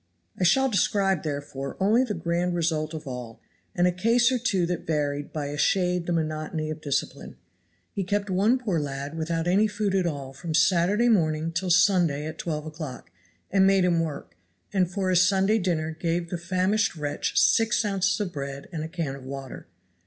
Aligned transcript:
I 0.35 0.43
shall 0.43 0.67
describe 0.67 1.21
therefore 1.21 1.77
only 1.79 2.03
the 2.03 2.15
grand 2.15 2.55
result 2.55 2.95
of 2.95 3.05
all, 3.05 3.39
and 3.75 3.85
a 3.85 3.91
case 3.91 4.31
or 4.31 4.39
two 4.39 4.65
that 4.65 4.87
varied 4.87 5.31
by 5.31 5.45
a 5.49 5.59
shade 5.59 6.07
the 6.07 6.11
monotony 6.11 6.71
of 6.71 6.81
discipline. 6.81 7.35
He 7.93 8.03
kept 8.03 8.27
one 8.27 8.57
poor 8.57 8.79
lad 8.79 9.15
without 9.15 9.45
any 9.47 9.67
food 9.67 9.93
at 9.93 10.07
all 10.07 10.33
from 10.33 10.55
Saturday 10.55 11.07
morning 11.07 11.51
till 11.51 11.69
Sunday 11.69 12.25
at 12.25 12.39
twelve 12.39 12.65
o'clock, 12.65 13.11
and 13.51 13.67
made 13.67 13.85
him 13.85 13.99
work; 13.99 14.35
and 14.73 14.89
for 14.89 15.11
his 15.11 15.21
Sunday 15.29 15.59
dinner 15.59 15.91
gave 15.91 16.31
the 16.31 16.37
famished 16.39 16.95
wretch 16.95 17.39
six 17.39 17.85
ounces 17.85 18.19
of 18.19 18.33
bread 18.33 18.69
and 18.71 18.83
a 18.83 18.87
can 18.89 19.15
of 19.15 19.23
water. 19.23 19.67